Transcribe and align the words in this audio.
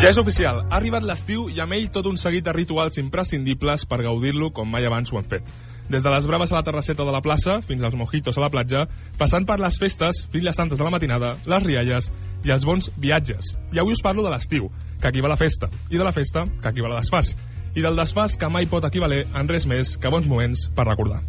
Ja 0.00 0.08
és 0.08 0.16
oficial, 0.16 0.62
ha 0.64 0.78
arribat 0.78 1.04
l'estiu 1.04 1.42
i 1.52 1.58
amb 1.60 1.74
ell 1.76 1.90
tot 1.92 2.06
un 2.08 2.16
seguit 2.16 2.46
de 2.46 2.54
rituals 2.56 2.96
imprescindibles 2.96 3.82
per 3.84 3.98
gaudir-lo 4.00 4.48
com 4.56 4.70
mai 4.72 4.86
abans 4.88 5.10
ho 5.12 5.18
han 5.18 5.26
fet. 5.28 5.44
Des 5.92 6.00
de 6.00 6.12
les 6.14 6.24
braves 6.24 6.54
a 6.54 6.56
la 6.56 6.62
terrasseta 6.64 7.04
de 7.04 7.12
la 7.12 7.20
plaça 7.20 7.58
fins 7.60 7.84
als 7.84 7.98
mojitos 8.00 8.38
a 8.38 8.40
la 8.40 8.48
platja, 8.48 8.86
passant 9.18 9.44
per 9.44 9.58
les 9.60 9.76
festes, 9.76 10.22
fins 10.32 10.46
les 10.46 10.56
tantes 10.56 10.80
de 10.80 10.86
la 10.86 10.94
matinada, 10.94 11.34
les 11.44 11.66
rialles 11.66 12.08
i 12.48 12.54
els 12.54 12.64
bons 12.64 12.88
viatges. 12.96 13.52
I 13.76 13.82
avui 13.84 13.92
us 13.92 14.00
parlo 14.00 14.24
de 14.24 14.32
l'estiu, 14.32 14.70
que 15.02 15.12
equival 15.12 15.34
a 15.34 15.36
la 15.36 15.42
festa, 15.42 15.68
i 15.90 16.00
de 16.00 16.06
la 16.08 16.16
festa, 16.16 16.46
que 16.48 16.72
equival 16.72 16.96
a 16.96 17.02
desfàs, 17.02 17.34
i 17.74 17.84
del 17.84 18.00
desfàs 18.00 18.38
que 18.40 18.48
mai 18.48 18.70
pot 18.72 18.88
equivaler 18.88 19.26
en 19.36 19.52
res 19.52 19.68
més 19.68 19.98
que 20.00 20.16
bons 20.16 20.32
moments 20.32 20.70
per 20.72 20.88
recordar. 20.88 21.20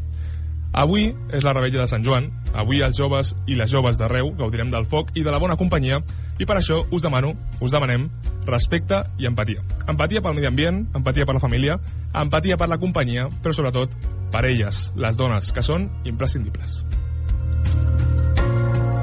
Avui 0.72 1.10
és 1.36 1.44
la 1.44 1.52
rebella 1.52 1.82
de 1.82 1.90
Sant 1.90 2.04
Joan, 2.04 2.30
avui 2.56 2.80
els 2.80 2.96
joves 2.96 3.34
i 3.44 3.58
les 3.60 3.68
joves 3.72 3.98
d'arreu 4.00 4.30
gaudirem 4.40 4.70
del 4.72 4.86
foc 4.88 5.10
i 5.20 5.24
de 5.26 5.32
la 5.34 5.40
bona 5.40 5.58
companyia 5.60 6.00
i 6.40 6.48
per 6.48 6.56
això 6.58 6.80
us 6.96 7.04
demano, 7.04 7.34
us 7.60 7.76
demanem 7.76 8.08
respecte 8.48 9.02
i 9.20 9.28
empatia. 9.28 9.66
Empatia 9.92 10.24
pel 10.24 10.38
medi 10.38 10.48
ambient, 10.48 10.86
empatia 10.96 11.28
per 11.28 11.36
la 11.36 11.44
família, 11.44 11.76
empatia 12.16 12.56
per 12.58 12.70
la 12.72 12.80
companyia, 12.80 13.28
però 13.44 13.54
sobretot 13.54 14.00
per 14.32 14.46
elles, 14.48 14.88
les 14.96 15.20
dones, 15.20 15.52
que 15.52 15.62
són 15.62 15.90
imprescindibles. 16.08 16.86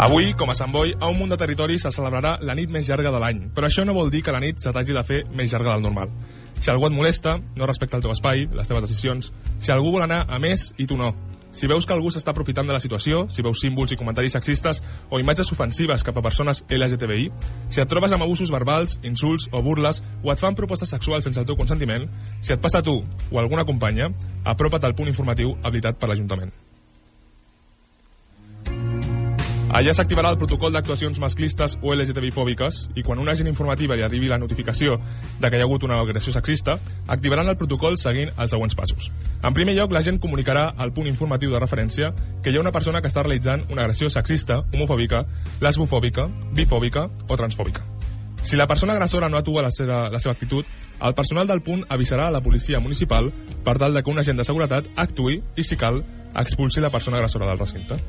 Avui, 0.01 0.33
com 0.39 0.49
a 0.49 0.55
Sant 0.55 0.73
Boi, 0.73 0.95
a 0.95 1.09
un 1.11 1.19
munt 1.19 1.35
de 1.35 1.37
territoris 1.37 1.85
se 1.85 1.93
celebrarà 1.93 2.37
la 2.41 2.55
nit 2.55 2.71
més 2.71 2.89
llarga 2.89 3.13
de 3.13 3.21
l'any, 3.21 3.49
però 3.53 3.69
això 3.69 3.85
no 3.85 3.97
vol 3.97 4.13
dir 4.15 4.23
que 4.25 4.33
la 4.33 4.41
nit 4.41 4.63
se 4.63 4.73
t'hagi 4.73 4.95
de 4.97 5.03
fer 5.05 5.25
més 5.37 5.53
llarga 5.53 5.75
del 5.75 5.85
normal. 5.85 6.13
Si 6.63 6.71
algú 6.71 6.87
et 6.89 6.95
molesta, 6.95 7.37
no 7.59 7.67
respecta 7.67 7.99
el 7.99 8.07
teu 8.07 8.15
espai, 8.15 8.47
les 8.55 8.71
teves 8.71 8.87
decisions, 8.87 9.33
si 9.59 9.75
algú 9.75 9.93
vol 9.93 10.07
anar 10.07 10.25
a 10.31 10.39
més 10.39 10.71
i 10.79 10.87
tu 10.87 10.97
no, 10.97 11.13
si 11.59 11.67
veus 11.67 11.87
que 11.87 11.95
algú 11.95 12.13
s'està 12.15 12.31
aprofitant 12.31 12.69
de 12.69 12.77
la 12.77 12.83
situació, 12.83 13.25
si 13.35 13.43
veus 13.43 13.59
símbols 13.59 13.91
i 13.91 13.99
comentaris 13.99 14.37
sexistes 14.39 14.79
o 15.11 15.19
imatges 15.19 15.51
ofensives 15.51 16.07
cap 16.07 16.21
a 16.21 16.23
persones 16.23 16.63
LGTBI, 16.71 17.27
si 17.75 17.83
et 17.83 17.91
trobes 17.91 18.15
amb 18.15 18.23
abusos 18.29 18.55
verbals, 18.55 19.01
insults 19.03 19.49
o 19.51 19.63
burles 19.67 19.99
o 20.23 20.31
et 20.31 20.39
fan 20.39 20.55
propostes 20.55 20.95
sexuals 20.95 21.27
sense 21.27 21.43
el 21.43 21.51
teu 21.51 21.59
consentiment, 21.59 22.07
si 22.41 22.55
et 22.55 22.63
passa 22.63 22.79
a 22.79 22.87
tu 22.87 23.01
o 23.03 23.37
a 23.37 23.43
alguna 23.43 23.67
companya, 23.67 24.13
apropa't 24.47 24.87
al 24.87 24.95
punt 24.95 25.11
informatiu 25.11 25.57
habilitat 25.65 25.99
per 25.99 26.13
l'Ajuntament. 26.13 26.55
Allà 29.69 29.93
s'activarà 29.93 30.31
el 30.33 30.39
protocol 30.41 30.73
d'actuacions 30.73 31.19
masclistes 31.21 31.75
o 31.85 31.93
LGTBI-fòbiques 31.93 32.79
i 32.97 33.03
quan 33.05 33.19
una 33.21 33.35
agent 33.35 33.51
informativa 33.51 33.99
li 33.99 34.05
arribi 34.07 34.31
la 34.31 34.39
notificació 34.41 34.95
de 34.97 35.51
que 35.51 35.59
hi 35.59 35.61
ha 35.61 35.67
hagut 35.67 35.83
una 35.85 35.99
agressió 36.01 36.33
sexista, 36.33 36.79
activaran 37.07 37.51
el 37.53 37.59
protocol 37.61 37.99
seguint 38.01 38.33
els 38.33 38.55
següents 38.55 38.75
passos. 38.79 39.11
En 39.45 39.53
primer 39.53 39.75
lloc, 39.77 39.93
l'agent 39.93 40.17
comunicarà 40.25 40.71
al 40.73 40.95
punt 40.97 41.11
informatiu 41.11 41.53
de 41.53 41.61
referència 41.61 42.15
que 42.43 42.49
hi 42.49 42.57
ha 42.57 42.63
una 42.65 42.73
persona 42.73 43.03
que 43.05 43.11
està 43.13 43.27
realitzant 43.27 43.67
una 43.69 43.85
agressió 43.85 44.09
sexista, 44.09 44.63
homofòbica, 44.73 45.21
lesbofòbica, 45.61 46.25
bifòbica 46.57 47.05
o 47.29 47.37
transfòbica. 47.37 47.85
Si 48.41 48.57
la 48.57 48.67
persona 48.71 48.97
agressora 48.97 49.29
no 49.29 49.37
atua 49.37 49.67
la 49.67 49.71
seva, 49.75 50.07
la 50.09 50.23
seva 50.23 50.33
actitud, 50.33 50.65
el 51.05 51.15
personal 51.15 51.47
del 51.47 51.61
punt 51.61 51.85
avisarà 51.93 52.31
a 52.31 52.33
la 52.33 52.41
policia 52.41 52.81
municipal 52.81 53.29
per 53.69 53.77
tal 53.77 53.93
de 53.93 54.03
que 54.03 54.11
un 54.17 54.25
agent 54.25 54.41
de 54.41 54.49
seguretat 54.49 54.89
actui 54.97 55.43
i, 55.57 55.63
si 55.63 55.77
cal, 55.77 56.01
expulsi 56.35 56.81
la 56.81 56.95
persona 56.95 57.21
agressora 57.21 57.53
del 57.53 57.61
recinte. 57.61 58.01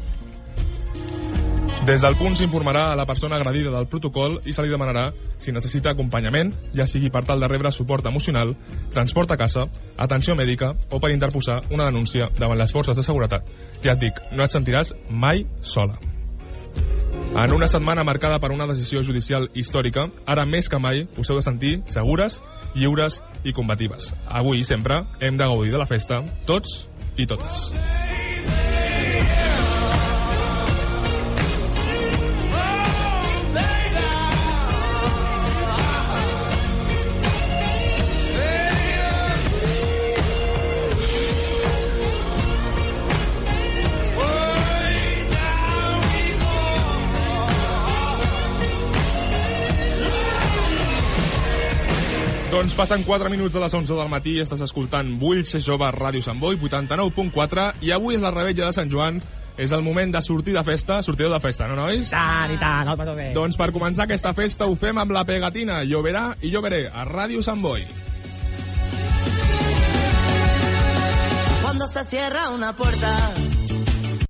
Des 1.87 2.01
del 2.03 2.17
punt 2.19 2.35
s'informarà 2.35 2.89
a 2.91 2.95
la 2.99 3.05
persona 3.07 3.37
agredida 3.37 3.71
del 3.71 3.87
protocol 3.87 4.41
i 4.45 4.53
se 4.53 4.61
li 4.61 4.69
demanarà 4.69 5.13
si 5.39 5.53
necessita 5.55 5.93
acompanyament, 5.93 6.51
ja 6.75 6.85
sigui 6.85 7.09
per 7.09 7.23
tal 7.25 7.39
de 7.39 7.47
rebre 7.47 7.71
suport 7.71 8.05
emocional, 8.05 8.51
transport 8.93 9.31
a 9.31 9.37
casa, 9.39 9.63
atenció 9.97 10.35
mèdica 10.35 10.73
o 10.91 10.99
per 10.99 11.13
interposar 11.15 11.61
una 11.71 11.87
denúncia 11.87 12.29
davant 12.37 12.59
les 12.59 12.75
forces 12.75 12.99
de 12.99 13.03
seguretat. 13.03 13.47
Ja 13.83 13.95
et 13.95 14.03
dic, 14.03 14.19
no 14.35 14.43
et 14.43 14.53
sentiràs 14.53 14.93
mai 15.09 15.45
sola. 15.61 15.95
En 17.39 17.53
una 17.53 17.67
setmana 17.71 18.03
marcada 18.03 18.39
per 18.39 18.51
una 18.51 18.67
decisió 18.67 19.01
judicial 19.01 19.47
històrica, 19.53 20.09
ara 20.25 20.45
més 20.45 20.67
que 20.67 20.81
mai 20.83 21.05
us 21.15 21.29
heu 21.29 21.39
de 21.39 21.45
sentir 21.45 21.75
segures, 21.87 22.41
lliures 22.75 23.21
i 23.45 23.53
combatives. 23.53 24.11
Avui 24.27 24.59
i 24.59 24.67
sempre 24.67 25.05
hem 25.21 25.37
de 25.37 25.47
gaudir 25.47 25.71
de 25.71 25.81
la 25.81 25.87
festa, 25.89 26.23
tots 26.45 26.89
i 27.15 27.29
totes. 27.29 27.69
Doncs 52.59 52.73
passen 52.75 53.05
4 53.07 53.29
minuts 53.31 53.53
de 53.55 53.59
les 53.63 53.73
11 53.73 53.95
del 53.95 54.09
matí 54.11 54.33
i 54.35 54.41
estàs 54.43 54.59
escoltant 54.65 55.13
Vull 55.21 55.45
ser 55.47 55.61
jove 55.63 55.85
a 55.87 55.93
Ràdio 55.95 56.19
Sant 56.19 56.41
Boi, 56.41 56.57
89.4, 56.59 57.63
i 57.87 57.93
avui 57.95 58.17
és 58.17 58.25
la 58.25 58.33
rebella 58.33 58.65
de 58.65 58.75
Sant 58.75 58.89
Joan. 58.91 59.21
És 59.55 59.71
el 59.71 59.79
moment 59.79 60.11
de 60.11 60.19
sortir 60.19 60.57
de 60.57 60.63
festa, 60.67 60.97
sortir 60.99 61.29
de 61.31 61.39
festa, 61.39 61.69
no, 61.71 61.77
nois? 61.79 62.11
Tant 62.11 62.51
i 62.51 62.59
tant, 62.59 62.91
el 62.91 63.13
bé. 63.15 63.29
Doncs 63.37 63.55
per 63.55 63.69
començar 63.71 64.03
aquesta 64.03 64.33
festa 64.35 64.67
ho 64.67 64.75
fem 64.75 64.99
amb 64.99 65.15
la 65.15 65.23
pegatina 65.23 65.85
Lloverà 65.87 66.33
i 66.43 66.51
Lloveré, 66.51 66.81
a 66.91 67.07
Ràdio 67.07 67.39
Sant 67.47 67.63
Boi. 67.63 67.85
Cuando 71.63 71.87
se 71.95 72.03
cierra 72.11 72.49
una 72.49 72.75
puerta 72.75 73.15